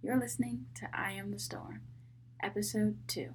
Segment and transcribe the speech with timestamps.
[0.00, 1.80] You're listening to I Am the Storm,
[2.40, 3.30] Episode 2.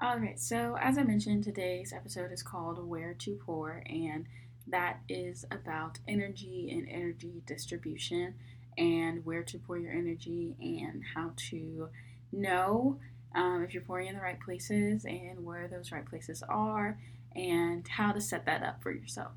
[0.00, 4.26] Alright, so as I mentioned, today's episode is called Where to Pour, and
[4.68, 8.34] that is about energy and energy distribution
[8.78, 11.88] and where to pour your energy and how to
[12.30, 13.00] know
[13.34, 16.98] um, if you're pouring in the right places and where those right places are
[17.34, 19.32] and how to set that up for yourself.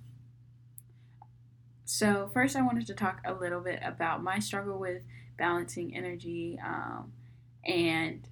[1.85, 5.03] So, first, I wanted to talk a little bit about my struggle with
[5.37, 7.11] balancing energy um,
[7.65, 8.27] and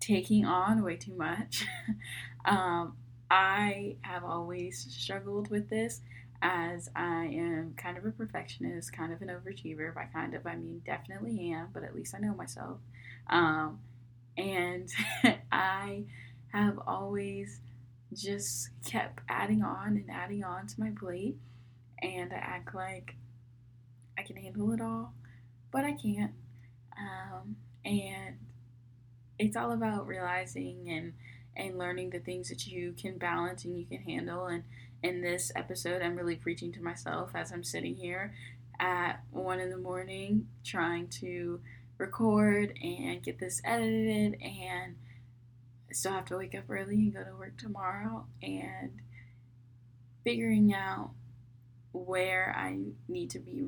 [0.00, 1.66] taking on way too much.
[2.44, 2.96] um,
[3.30, 6.00] I have always struggled with this
[6.40, 9.94] as I am kind of a perfectionist, kind of an overachiever.
[9.94, 12.78] By kind of, I mean definitely am, but at least I know myself.
[13.28, 13.80] Um,
[14.36, 14.88] and
[15.52, 16.04] I
[16.52, 17.60] have always
[18.12, 21.36] just kept adding on and adding on to my plate,
[22.02, 23.16] and I act like
[24.18, 25.14] I can handle it all,
[25.70, 26.32] but I can't.
[26.96, 28.36] Um, and
[29.38, 31.12] it's all about realizing and
[31.56, 34.46] and learning the things that you can balance and you can handle.
[34.46, 34.64] And
[35.02, 38.34] in this episode, I'm really preaching to myself as I'm sitting here
[38.80, 41.60] at one in the morning trying to
[41.98, 44.96] record and get this edited and
[45.88, 49.00] I still have to wake up early and go to work tomorrow and
[50.24, 51.10] figuring out
[51.92, 52.78] where I
[53.08, 53.62] need to be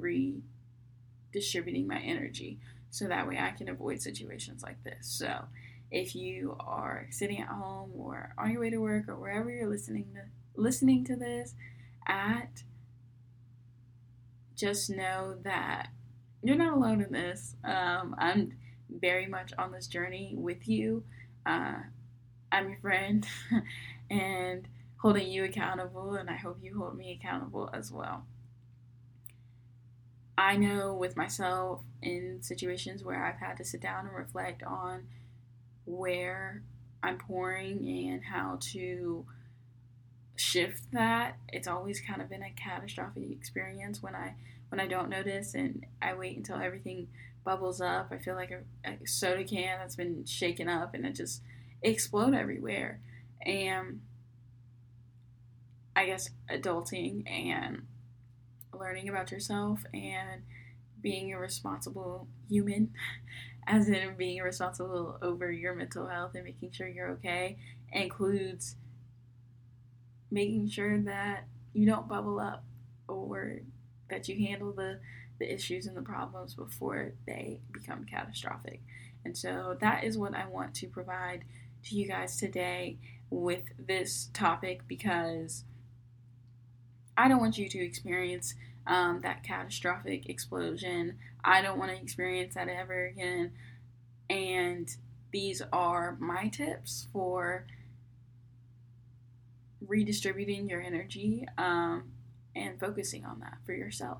[1.32, 2.58] redistributing my energy
[2.90, 5.06] so that way I can avoid situations like this.
[5.06, 5.44] So,
[5.90, 9.68] if you are sitting at home or on your way to work or wherever you're
[9.68, 10.22] listening to
[10.60, 11.54] listening to this
[12.06, 12.64] at
[14.56, 15.90] just know that
[16.48, 17.56] you're not alone in this.
[17.64, 18.52] Um, I'm
[18.88, 21.04] very much on this journey with you.
[21.44, 21.74] Uh,
[22.52, 23.26] I'm your friend
[24.10, 24.66] and
[24.98, 28.24] holding you accountable, and I hope you hold me accountable as well.
[30.38, 35.06] I know with myself in situations where I've had to sit down and reflect on
[35.86, 36.62] where
[37.02, 39.24] I'm pouring and how to
[40.36, 44.34] shift that, it's always kind of been a catastrophic experience when I
[44.68, 47.08] when I don't notice and I wait until everything
[47.44, 48.08] bubbles up.
[48.10, 51.42] I feel like a, a soda can that's been shaken up and it just
[51.82, 53.00] explode everywhere.
[53.44, 54.00] And
[55.94, 57.86] I guess adulting and
[58.74, 60.42] learning about yourself and
[61.00, 62.92] being a responsible human,
[63.66, 67.56] as in being responsible over your mental health and making sure you're okay,
[67.92, 68.76] includes
[70.30, 72.64] making sure that you don't bubble up
[73.08, 73.60] or
[74.08, 75.00] that you handle the,
[75.38, 78.82] the issues and the problems before they become catastrophic.
[79.24, 81.44] And so that is what I want to provide
[81.84, 82.98] to you guys today
[83.30, 85.64] with this topic because
[87.16, 88.54] I don't want you to experience
[88.86, 91.18] um, that catastrophic explosion.
[91.42, 93.52] I don't want to experience that ever again.
[94.30, 94.88] And
[95.32, 97.66] these are my tips for
[99.86, 102.12] redistributing your energy um,
[102.56, 104.18] and focusing on that for yourself.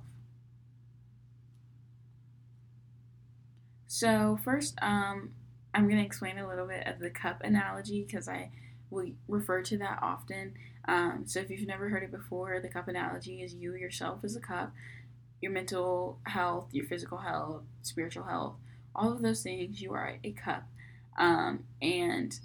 [3.87, 5.31] So, first, um,
[5.73, 8.51] I'm going to explain a little bit of the cup analogy because I
[8.91, 10.55] we refer to that often.
[10.87, 14.37] Um, so, if you've never heard it before, the cup analogy is you yourself as
[14.37, 14.73] a cup,
[15.41, 18.57] your mental health, your physical health, spiritual health,
[18.95, 20.65] all of those things, you are a cup.
[21.17, 22.39] Um, and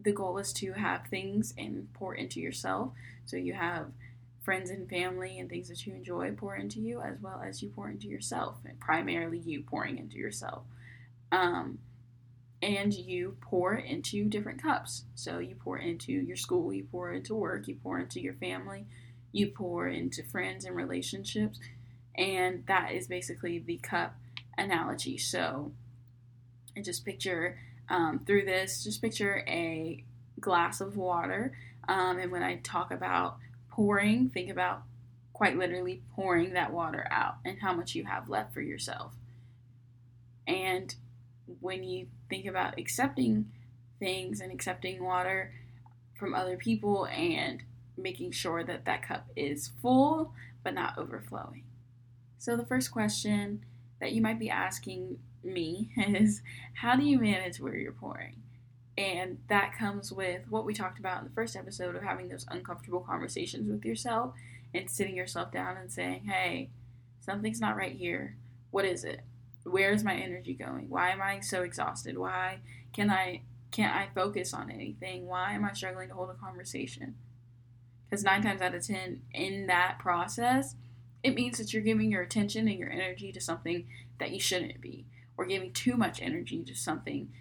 [0.00, 2.92] the goal is to have things and pour into yourself.
[3.26, 3.86] So, you have
[4.44, 7.70] friends and family and things that you enjoy pour into you, as well as you
[7.70, 10.64] pour into yourself, and primarily you pouring into yourself.
[11.32, 11.78] Um,
[12.62, 15.04] and you pour into different cups.
[15.14, 18.86] So you pour into your school, you pour into work, you pour into your family,
[19.32, 21.58] you pour into friends and relationships,
[22.16, 24.14] and that is basically the cup
[24.56, 25.18] analogy.
[25.18, 25.72] So,
[26.76, 30.04] and just picture um, through this, just picture a
[30.40, 31.52] glass of water.
[31.88, 33.38] Um, and when I talk about
[33.74, 34.82] pouring, think about
[35.32, 39.14] quite literally pouring that water out and how much you have left for yourself.
[40.46, 40.94] And
[41.60, 43.50] when you think about accepting
[43.98, 45.52] things and accepting water
[46.16, 47.64] from other people and
[47.96, 50.32] making sure that that cup is full
[50.62, 51.64] but not overflowing.
[52.38, 53.64] So, the first question
[54.00, 56.42] that you might be asking me is
[56.74, 58.36] how do you manage where you're pouring?
[58.96, 62.46] And that comes with what we talked about in the first episode of having those
[62.48, 64.34] uncomfortable conversations with yourself
[64.72, 66.70] and sitting yourself down and saying, hey,
[67.20, 68.36] something's not right here.
[68.70, 69.22] What is it?
[69.64, 70.88] where is my energy going?
[70.88, 72.18] Why am I so exhausted?
[72.18, 72.58] Why
[72.92, 75.26] can I can't I focus on anything?
[75.26, 77.16] Why am I struggling to hold a conversation?
[78.08, 80.76] Because nine times out of ten, in that process,
[81.22, 83.86] it means that you're giving your attention and your energy to something
[84.18, 85.06] that you shouldn't be,
[85.36, 87.32] or giving too much energy to something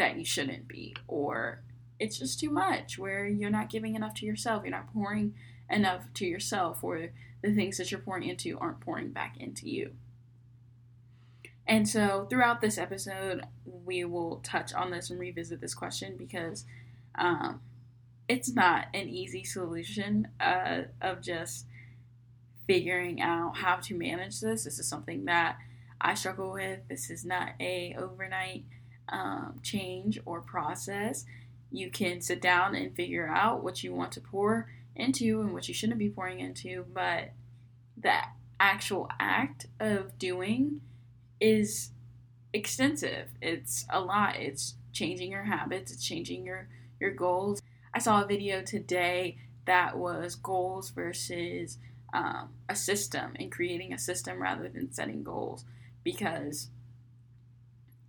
[0.00, 1.62] that you shouldn't be, or
[1.98, 5.34] it's just too much where you're not giving enough to yourself, you're not pouring
[5.68, 7.10] enough to yourself, or
[7.42, 9.92] the things that you're pouring into aren't pouring back into you.
[11.66, 16.64] And so, throughout this episode, we will touch on this and revisit this question because
[17.14, 17.60] um,
[18.26, 21.66] it's not an easy solution uh, of just
[22.66, 24.64] figuring out how to manage this.
[24.64, 25.58] This is something that
[26.00, 26.80] I struggle with.
[26.88, 28.64] This is not a overnight
[29.10, 31.24] um, change or process.
[31.70, 35.68] You can sit down and figure out what you want to pour into and what
[35.68, 37.30] you shouldn't be pouring into, but
[37.96, 38.14] the
[38.58, 40.80] actual act of doing
[41.40, 41.90] is
[42.52, 43.28] extensive.
[43.40, 44.36] It's a lot.
[44.36, 46.68] It's changing your habits, it's changing your
[46.98, 47.62] your goals.
[47.94, 51.78] I saw a video today that was goals versus
[52.12, 55.64] um, a system and creating a system rather than setting goals
[56.02, 56.68] because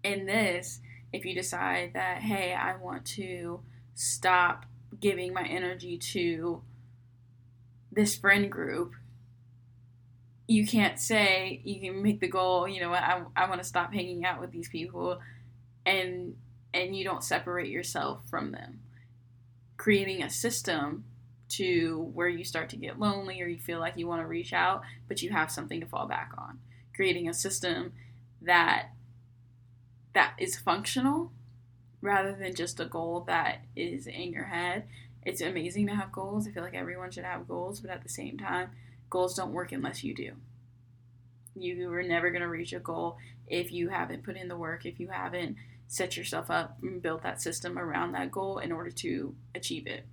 [0.03, 0.81] in this
[1.13, 3.61] if you decide that hey i want to
[3.95, 4.65] stop
[4.99, 6.61] giving my energy to
[7.91, 8.93] this friend group
[10.47, 13.67] you can't say you can make the goal you know what i, I want to
[13.67, 15.19] stop hanging out with these people
[15.85, 16.35] and
[16.73, 18.79] and you don't separate yourself from them.
[19.77, 21.05] Creating a system
[21.49, 24.53] to where you start to get lonely or you feel like you want to reach
[24.53, 26.59] out but you have something to fall back on.
[26.95, 27.93] Creating a system
[28.41, 28.89] that
[30.13, 31.31] that is functional
[32.01, 34.85] rather than just a goal that is in your head.
[35.23, 36.47] It's amazing to have goals.
[36.47, 38.71] I feel like everyone should have goals, but at the same time,
[39.09, 40.31] goals don't work unless you do.
[41.55, 43.17] You are never going to reach a goal
[43.47, 47.21] if you haven't put in the work, if you haven't set yourself up and built
[47.23, 50.05] that system around that goal in order to achieve it.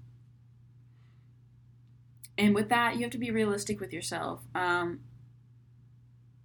[2.37, 4.43] And with that, you have to be realistic with yourself.
[4.55, 5.01] Um,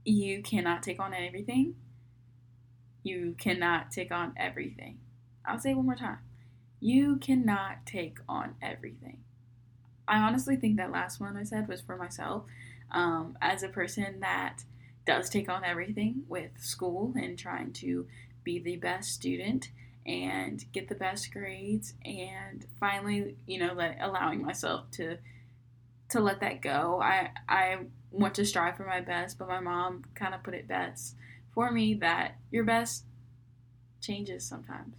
[0.05, 1.75] you cannot take on everything.
[3.03, 4.99] You cannot take on everything.
[5.45, 6.19] I'll say one more time.
[6.79, 9.19] You cannot take on everything.
[10.07, 12.43] I honestly think that last one I said was for myself.
[12.91, 14.63] Um, as a person that
[15.05, 18.07] does take on everything with school and trying to
[18.43, 19.69] be the best student
[20.05, 25.17] and get the best grades and finally you know let, allowing myself to
[26.09, 27.77] to let that go i i
[28.11, 31.15] want to strive for my best but my mom kind of put it best
[31.53, 33.05] for me that your best
[34.01, 34.95] changes sometimes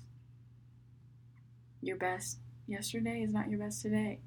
[1.84, 4.18] your best yesterday is not your best today.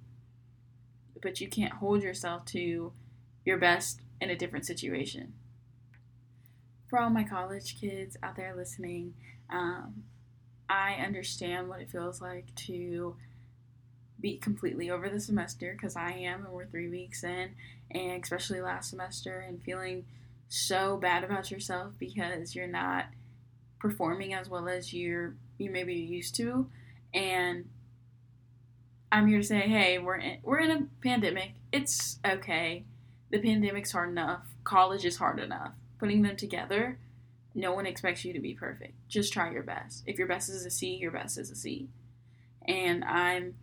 [1.21, 2.93] But you can't hold yourself to
[3.43, 5.33] your best in a different situation.
[6.87, 9.15] For all my college kids out there listening,
[9.49, 10.03] um,
[10.69, 13.15] I understand what it feels like to
[14.19, 17.51] be completely over the semester because I am, and we're three weeks in,
[17.91, 20.05] and especially last semester, and feeling
[20.49, 23.05] so bad about yourself because you're not
[23.79, 26.69] performing as well as you're you maybe used to
[27.13, 27.65] and
[29.11, 31.53] I'm here to say, hey, we're in, we're in a pandemic.
[31.71, 32.85] It's okay.
[33.29, 34.45] The pandemic's hard enough.
[34.63, 35.73] College is hard enough.
[35.97, 36.99] Putting them together,
[37.55, 38.93] no one expects you to be perfect.
[39.07, 40.03] Just try your best.
[40.05, 41.89] If your best is a C, your best is a C.
[42.67, 43.55] And I'm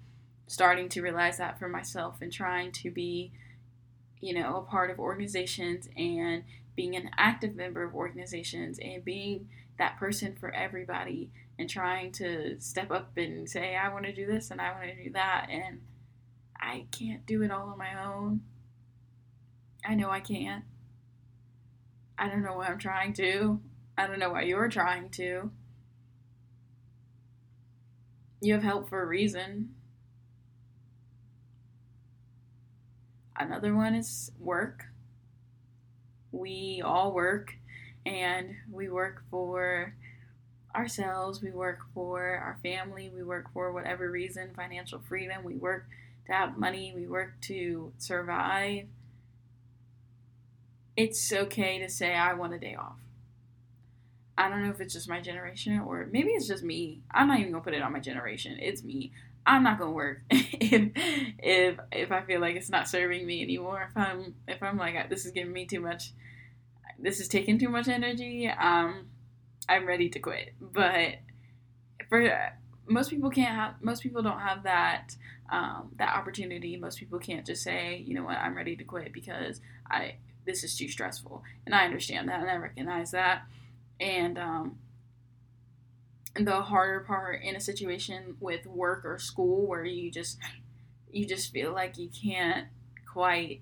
[0.46, 3.32] starting to realize that for myself and trying to be,
[4.20, 6.44] you know, a part of organizations and
[6.76, 12.60] being an active member of organizations and being that person for everybody and trying to
[12.60, 15.46] step up and say, I want to do this and I want to do that.
[15.50, 15.80] And
[16.58, 18.42] I can't do it all on my own.
[19.84, 20.64] I know I can't.
[22.18, 23.60] I don't know why I'm trying to.
[23.98, 25.50] I don't know why you're trying to.
[28.40, 29.74] You have help for a reason.
[33.36, 34.86] Another one is work.
[36.34, 37.54] We all work
[38.04, 39.94] and we work for
[40.74, 45.86] ourselves, we work for our family, we work for whatever reason, financial freedom, we work
[46.26, 48.86] to have money, we work to survive.
[50.96, 52.96] It's okay to say, I want a day off.
[54.36, 57.02] I don't know if it's just my generation or maybe it's just me.
[57.12, 58.58] I'm not even gonna put it on my generation.
[58.60, 59.12] It's me.
[59.46, 60.92] I'm not gonna work if
[61.38, 63.86] if if I feel like it's not serving me anymore.
[63.90, 66.12] If I'm if I'm like this is giving me too much,
[66.98, 68.48] this is taking too much energy.
[68.48, 69.06] Um,
[69.68, 70.54] I'm ready to quit.
[70.60, 71.16] But
[72.08, 72.52] for
[72.86, 75.16] most people can't have most people don't have that
[75.50, 76.76] um, that opportunity.
[76.76, 79.60] Most people can't just say, you know what, I'm ready to quit because
[79.90, 81.42] I this is too stressful.
[81.66, 83.42] And I understand that and I recognize that.
[84.00, 84.78] And um,
[86.36, 90.38] the harder part in a situation with work or school where you just
[91.10, 92.66] you just feel like you can't
[93.10, 93.60] quite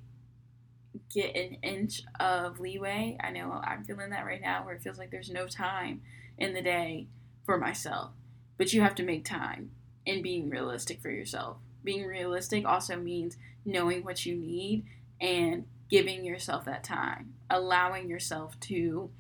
[1.13, 3.17] get an inch of leeway.
[3.21, 6.01] I know I'm feeling that right now where it feels like there's no time
[6.39, 7.09] in the day
[7.45, 8.13] for myself.
[8.57, 9.73] But you have to make time
[10.07, 11.59] and being realistic for yourself.
[11.85, 14.85] Being realistic also means knowing what you need
[15.21, 19.11] and giving yourself that time, allowing yourself to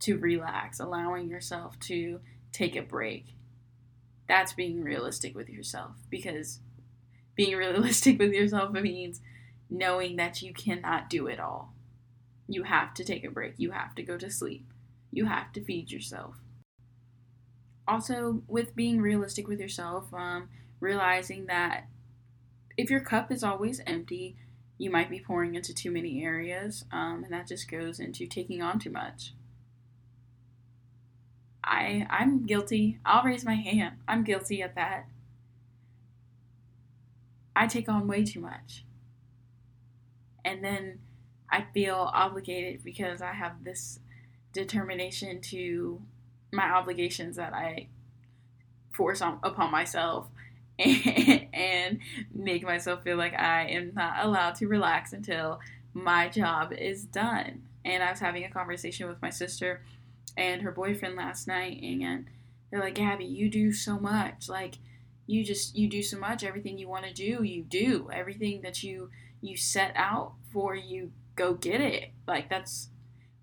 [0.00, 2.20] to relax, allowing yourself to
[2.52, 3.34] take a break.
[4.28, 6.60] That's being realistic with yourself because
[7.34, 9.20] being realistic with yourself means
[9.68, 11.74] knowing that you cannot do it all.
[12.46, 13.54] You have to take a break.
[13.56, 14.66] You have to go to sleep.
[15.10, 16.36] You have to feed yourself.
[17.88, 20.48] Also, with being realistic with yourself, um,
[20.80, 21.88] realizing that
[22.76, 24.36] if your cup is always empty,
[24.78, 28.62] you might be pouring into too many areas, um, and that just goes into taking
[28.62, 29.34] on too much.
[31.64, 32.98] I I'm guilty.
[33.04, 33.96] I'll raise my hand.
[34.08, 35.06] I'm guilty at that.
[37.54, 38.84] I take on way too much.
[40.44, 40.98] And then
[41.50, 44.00] I feel obligated because I have this
[44.52, 46.00] determination to
[46.52, 47.88] my obligations that I
[48.92, 50.28] force on, upon myself
[50.78, 51.98] and, and
[52.34, 55.60] make myself feel like I am not allowed to relax until
[55.94, 57.62] my job is done.
[57.84, 59.82] And I was having a conversation with my sister
[60.36, 62.26] and her boyfriend last night, and
[62.70, 64.48] they're like, Gabby, you do so much.
[64.48, 64.78] Like,
[65.26, 66.44] you just you do so much.
[66.44, 68.10] Everything you want to do, you do.
[68.12, 69.10] Everything that you
[69.40, 72.10] you set out for, you go get it.
[72.26, 72.88] Like that's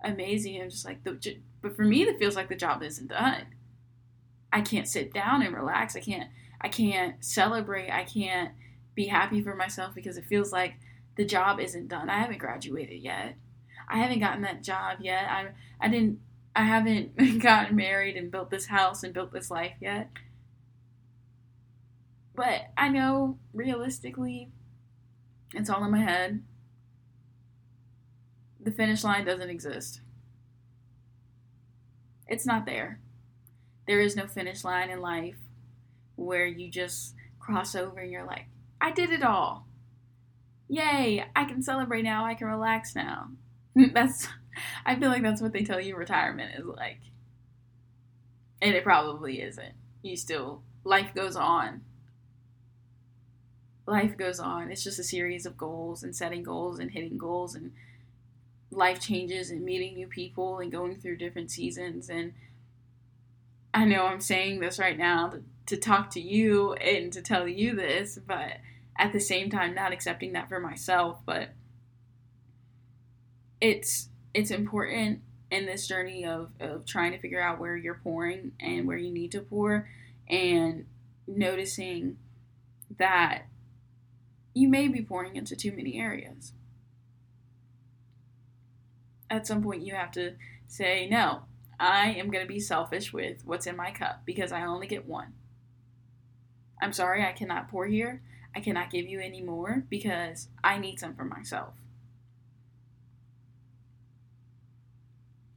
[0.03, 0.62] amazing.
[0.62, 3.48] I'm just like the, but for me, it feels like the job isn't done.
[4.51, 5.96] I can't sit down and relax.
[5.96, 6.29] I can't
[6.62, 7.91] I can't celebrate.
[7.91, 8.51] I can't
[8.96, 10.75] be happy for myself because it feels like
[11.15, 12.10] the job isn't done.
[12.10, 13.36] I haven't graduated yet.
[13.88, 15.25] I haven't gotten that job yet.
[15.29, 16.19] I I didn't
[16.56, 20.10] I haven't gotten married and built this house and built this life yet.
[22.36, 24.50] But I know realistically
[25.53, 26.44] it's all in my head.
[28.62, 30.01] The finish line doesn't exist.
[32.27, 33.00] It's not there.
[33.88, 35.38] There is no finish line in life
[36.15, 38.46] where you just cross over and you're like,
[38.79, 39.65] I did it all.
[40.68, 43.29] Yay, I can celebrate now, I can relax now.
[43.94, 44.28] that's
[44.86, 47.00] I feel like that's what they tell you retirement is like.
[48.62, 49.74] And it probably isn't.
[50.02, 51.82] You still life goes on.
[53.86, 54.72] Life goes on.
[54.72, 57.72] It's just a series of goals and setting goals and hitting goals and
[58.72, 62.34] life changes and meeting new people and going through different seasons and
[63.74, 67.48] I know I'm saying this right now to, to talk to you and to tell
[67.48, 68.58] you this, but
[68.98, 71.50] at the same time not accepting that for myself, but
[73.62, 78.51] it's it's important in this journey of, of trying to figure out where you're pouring
[78.60, 79.89] and where you need to pour
[80.30, 80.86] and
[81.28, 82.18] noticing
[82.98, 83.44] that
[84.54, 86.54] you may be pouring into too many areas.
[89.30, 90.34] At some point, you have to
[90.68, 91.44] say, no,
[91.80, 95.08] I am going to be selfish with what's in my cup because I only get
[95.08, 95.34] one.
[96.82, 98.22] I'm sorry, I cannot pour here.
[98.56, 101.74] I cannot give you any more because I need some for myself.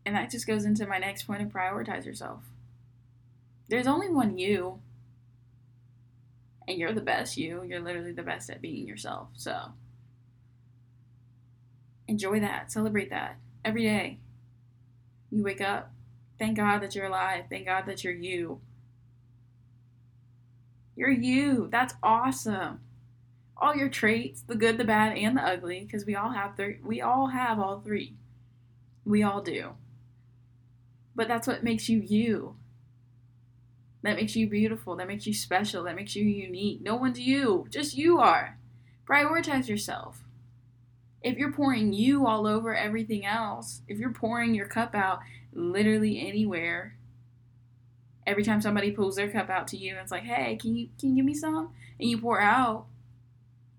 [0.04, 2.42] And that just goes into my next point of prioritize yourself.
[3.68, 4.80] There's only one you,
[6.66, 7.62] and you're the best you.
[7.62, 9.28] You're literally the best at being yourself.
[9.34, 9.72] So
[12.08, 14.18] enjoy that, celebrate that every day.
[15.30, 15.92] You wake up,
[16.42, 17.44] Thank God that you're alive.
[17.48, 18.60] Thank God that you're you.
[20.96, 21.68] You're you.
[21.70, 22.80] That's awesome.
[23.56, 26.78] All your traits, the good, the bad, and the ugly, because we all have three.
[26.82, 28.14] We all have all three.
[29.04, 29.74] We all do.
[31.14, 32.56] But that's what makes you you.
[34.02, 34.96] That makes you beautiful.
[34.96, 35.84] That makes you special.
[35.84, 36.80] That makes you unique.
[36.82, 37.66] No one's you.
[37.70, 38.58] Just you are.
[39.06, 40.22] Prioritize yourself.
[41.22, 45.20] If you're pouring you all over everything else, if you're pouring your cup out
[45.52, 46.96] literally anywhere.
[48.26, 50.88] Every time somebody pulls their cup out to you, and it's like, hey, can you
[50.98, 51.70] can you give me some?
[51.98, 52.86] And you pour out.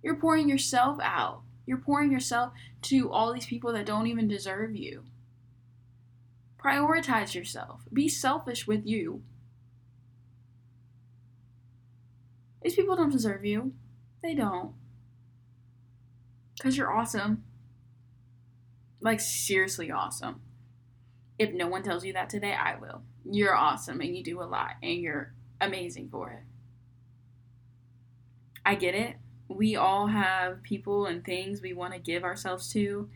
[0.01, 1.41] You're pouring yourself out.
[1.65, 2.51] You're pouring yourself
[2.83, 5.03] to all these people that don't even deserve you.
[6.63, 7.81] Prioritize yourself.
[7.91, 9.21] Be selfish with you.
[12.61, 13.73] These people don't deserve you.
[14.21, 14.73] They don't.
[16.55, 17.43] Because you're awesome.
[19.01, 20.39] Like, seriously awesome.
[21.37, 23.01] If no one tells you that today, I will.
[23.29, 26.43] You're awesome and you do a lot and you're amazing for it.
[28.65, 29.17] I get it.
[29.49, 33.09] We all have people and things we want to give ourselves to,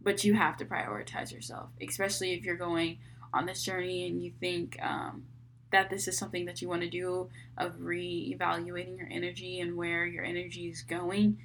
[0.00, 2.98] but you have to prioritize yourself, especially if you're going
[3.32, 5.24] on this journey and you think um,
[5.70, 10.06] that this is something that you want to do of re-evaluating your energy and where
[10.06, 11.38] your energy is going,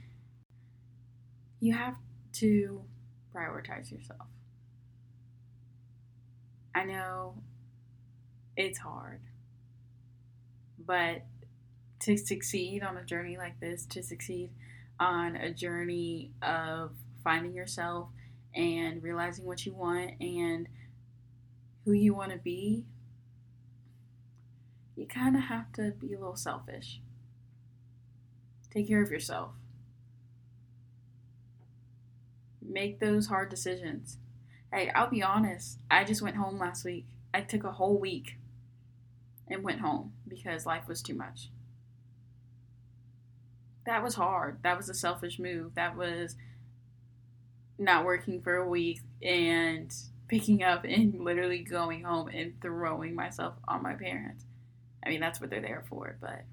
[1.60, 1.96] you have
[2.34, 2.82] to
[3.36, 4.28] prioritize yourself.
[6.76, 7.36] I know
[8.56, 9.22] it's hard,
[10.78, 11.24] but
[12.02, 14.52] to succeed on a journey like this, to succeed
[15.00, 16.92] on a journey of
[17.24, 18.10] finding yourself
[18.56, 20.68] and realizing what you want and
[21.86, 22.86] who you want to be,
[24.96, 27.02] you kind of have to be a little selfish.
[28.72, 29.52] Take care of yourself.
[32.62, 34.18] Make those hard decisions.
[34.72, 37.06] Hey, I'll be honest, I just went home last week.
[37.34, 38.38] I took a whole week
[39.48, 41.50] and went home because life was too much.
[43.86, 44.60] That was hard.
[44.64, 45.76] That was a selfish move.
[45.76, 46.36] That was
[47.84, 49.94] not working for a week and
[50.28, 54.46] picking up and literally going home and throwing myself on my parents.
[55.06, 56.46] I mean, that's what they're there for, but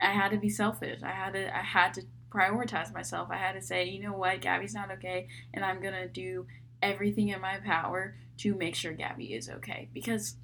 [0.00, 1.00] I had to be selfish.
[1.02, 3.28] I had to I had to prioritize myself.
[3.30, 6.46] I had to say, you know what, Gabby's not okay, and I'm to do
[6.82, 10.36] everything in my power to make sure Gabby is okay because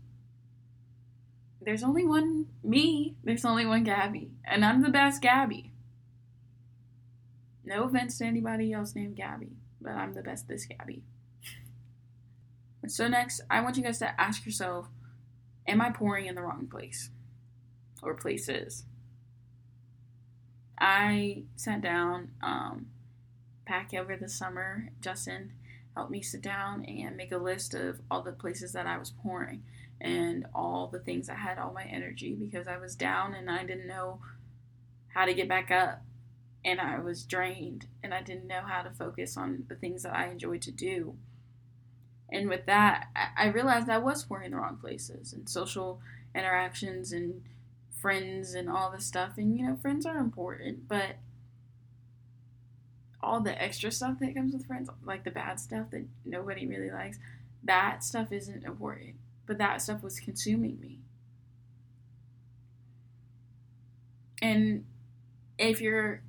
[1.60, 5.72] there's only one me, there's only one Gabby, and I'm the best Gabby.
[7.68, 11.02] No offense to anybody else named Gabby, but I'm the best this Gabby.
[12.86, 14.88] so, next, I want you guys to ask yourself
[15.66, 17.10] Am I pouring in the wrong place
[18.02, 18.84] or places?
[20.80, 22.86] I sat down, um,
[23.66, 24.88] back over the summer.
[25.02, 25.52] Justin
[25.94, 29.10] helped me sit down and make a list of all the places that I was
[29.10, 29.62] pouring
[30.00, 33.64] and all the things I had all my energy because I was down and I
[33.64, 34.20] didn't know
[35.08, 36.02] how to get back up
[36.68, 40.14] and I was drained and I didn't know how to focus on the things that
[40.14, 41.16] I enjoyed to do.
[42.30, 43.06] And with that,
[43.38, 46.02] I realized I was pouring in the wrong places and social
[46.34, 47.42] interactions and
[47.90, 49.38] friends and all this stuff.
[49.38, 51.16] And you know, friends are important, but
[53.22, 56.90] all the extra stuff that comes with friends, like the bad stuff that nobody really
[56.90, 57.18] likes,
[57.64, 59.14] that stuff isn't important.
[59.46, 60.98] But that stuff was consuming me.
[64.42, 64.84] And
[65.58, 66.20] if you're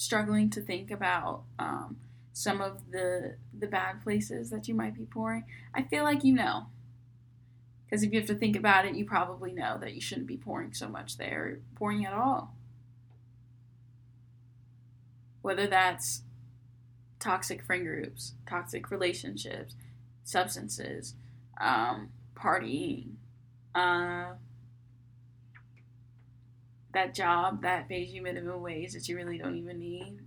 [0.00, 1.98] struggling to think about um,
[2.32, 6.32] some of the the bad places that you might be pouring, I feel like you
[6.32, 6.68] know.
[7.84, 10.38] Because if you have to think about it, you probably know that you shouldn't be
[10.38, 12.54] pouring so much there, pouring at all.
[15.42, 16.22] Whether that's
[17.18, 19.74] toxic friend groups, toxic relationships,
[20.24, 21.14] substances,
[21.60, 23.16] um, partying,
[23.74, 24.32] uh,
[26.92, 30.18] that job that pays you minimum wage that you really don't even need.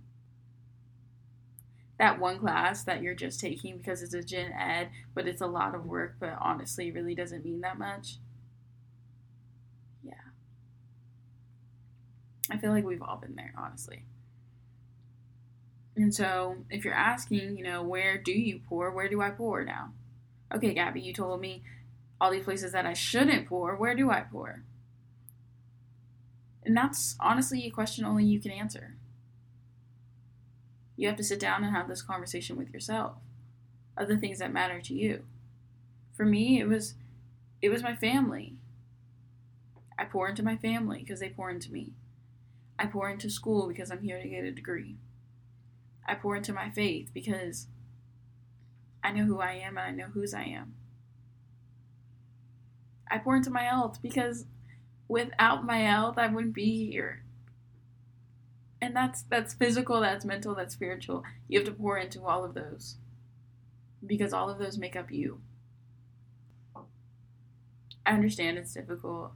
[1.98, 5.46] That one class that you're just taking because it's a gen ed, but it's a
[5.46, 8.16] lot of work, but honestly really doesn't mean that much.
[10.02, 10.14] Yeah.
[12.50, 14.04] I feel like we've all been there, honestly.
[15.96, 18.90] And so, if you're asking, you know, where do you pour?
[18.90, 19.92] Where do I pour now?
[20.52, 21.62] Okay, Gabby, you told me
[22.20, 23.76] all these places that I shouldn't pour.
[23.76, 24.64] Where do I pour?
[26.64, 28.96] And that's honestly a question only you can answer.
[30.96, 33.16] You have to sit down and have this conversation with yourself
[33.96, 35.24] of the things that matter to you.
[36.14, 36.94] For me, it was
[37.60, 38.56] it was my family.
[39.98, 41.92] I pour into my family because they pour into me.
[42.78, 44.96] I pour into school because I'm here to get a degree.
[46.06, 47.68] I pour into my faith because
[49.02, 50.74] I know who I am and I know whose I am.
[53.10, 54.46] I pour into my health because
[55.08, 57.22] without my health, I wouldn't be here.
[58.80, 61.24] And that's that's physical, that's mental, that's spiritual.
[61.48, 62.96] You have to pour into all of those
[64.06, 65.40] because all of those make up you.
[68.06, 69.32] I understand it's difficult.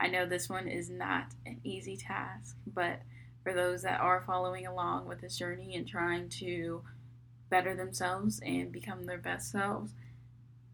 [0.00, 3.00] I know this one is not an easy task, but
[3.42, 6.82] for those that are following along with this journey and trying to
[7.50, 9.92] better themselves and become their best selves,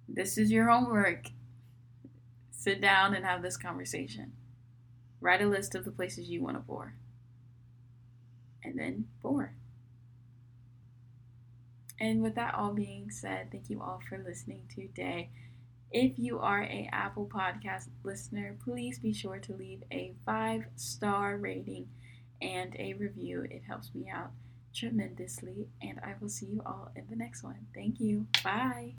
[0.09, 1.27] this is your homework.
[2.61, 4.33] Sit down and have this conversation.
[5.19, 6.93] Write a list of the places you want to pour.
[8.63, 9.55] And then pour.
[11.99, 15.31] And with that all being said, thank you all for listening today.
[15.91, 21.39] If you are a Apple Podcast listener, please be sure to leave a five star
[21.39, 21.89] rating
[22.43, 23.47] and a review.
[23.51, 24.33] It helps me out
[24.75, 25.69] tremendously.
[25.81, 27.69] And I will see you all in the next one.
[27.75, 28.27] Thank you.
[28.45, 28.97] Bye.